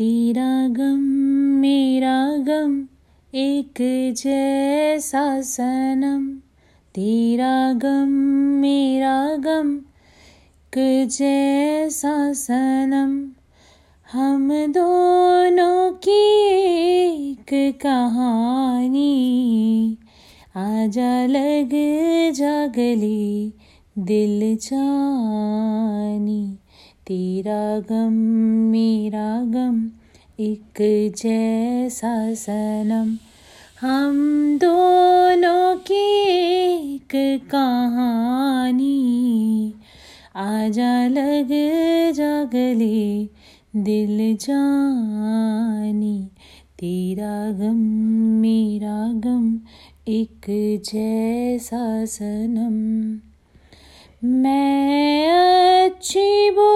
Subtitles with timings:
[0.00, 1.00] तेरा गम,
[1.60, 2.84] मेरा गम,
[3.34, 3.74] एक
[4.16, 6.38] जैसा सनम।
[6.94, 8.08] तेरा गम,
[8.60, 13.30] मेरा गम, एक जैसा सनम।
[14.12, 19.98] हम दोनों की एक कहानी।
[20.56, 21.70] आजा लग
[22.32, 23.52] जा गली
[23.98, 26.58] दिल जानी
[27.10, 28.12] तेरा गम,
[28.70, 29.90] मेरा गम,
[30.40, 30.74] एक
[31.16, 33.18] जैसा सनम।
[33.86, 34.14] हम
[34.58, 36.22] दोनों की
[36.94, 39.00] एक कहानी।
[40.36, 41.48] आजा लग
[42.12, 43.24] जा गले,
[43.76, 46.28] दिल जानी।
[46.78, 47.76] तेरा गम,
[48.40, 49.60] मेरा गम,
[50.08, 50.46] एक
[50.84, 53.20] जैसा सनम।
[54.24, 55.28] मैं
[55.90, 56.69] अच्छी बुरी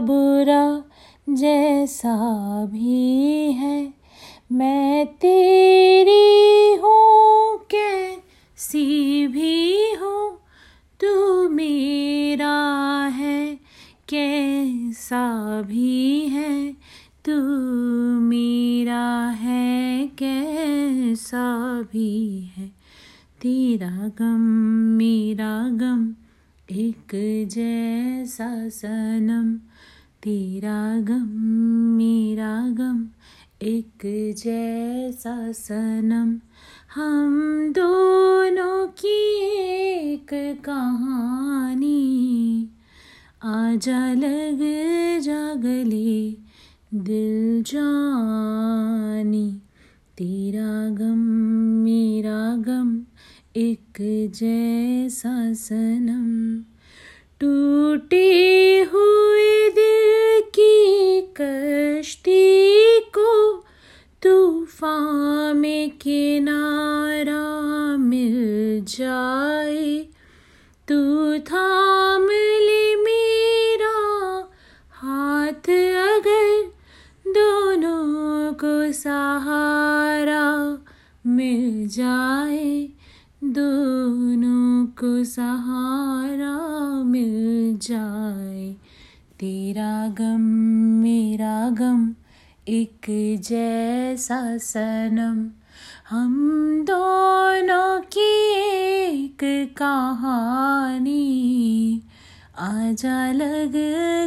[0.00, 0.82] बुरा
[1.28, 2.16] जैसा
[2.64, 3.94] भी है।
[4.52, 10.38] मैं तेरी हूँ, कैसी भी हूँ,
[11.00, 12.56] तू मेरा
[13.06, 13.54] है,
[14.08, 16.72] कैसा भी है,
[17.24, 17.40] तू
[18.20, 22.68] मेरा है, कैसा भी है।
[23.40, 24.40] तेरा गम
[24.96, 26.27] मेरा गम
[26.72, 27.12] एक
[27.48, 29.68] जैसा सनम,
[30.22, 31.28] तेरा गम
[31.96, 33.08] मेरा गम।
[33.62, 36.40] एक जैसा सनम,
[36.94, 39.46] हम दोनों की
[39.96, 42.68] एक कहानी।
[43.42, 46.36] आजा लग जा गले,
[46.94, 49.60] दिल जानी।
[50.18, 51.18] तेरा गम
[51.84, 53.00] मेरा गम,
[53.56, 56.60] एक जैसा सनम
[57.40, 63.64] टूटे हुए दिल की कश्ती को
[64.22, 70.06] तूफ़ान में किनारा मिल जाए।
[70.88, 74.48] तू थाम ले मेरा
[74.90, 75.70] हाथ
[76.14, 76.72] अगर
[77.26, 80.78] दोनों को सहारा
[81.26, 82.88] मिल जाए।
[83.44, 86.58] दोनों को सहारा
[87.02, 88.76] मिल जाए।
[89.40, 90.40] तेरा गम,
[91.02, 92.14] मेरा गम,
[92.68, 93.06] एक
[93.48, 95.50] जैसा सनम।
[96.10, 96.50] हम
[96.82, 98.54] दोनों की
[99.04, 101.38] एक कहानी।
[102.58, 103.72] आजा लग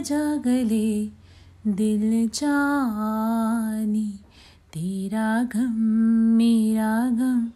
[0.04, 1.06] जा गले
[1.68, 4.20] दिल जानी।
[4.74, 5.74] तेरा गम,
[6.38, 7.52] मेरा गम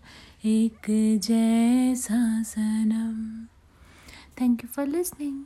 [0.47, 0.85] एक
[1.23, 3.45] जैसा सनम।
[4.41, 5.43] Thank you for listening